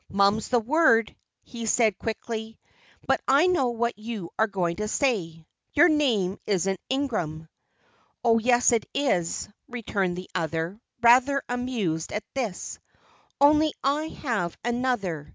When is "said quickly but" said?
1.67-3.21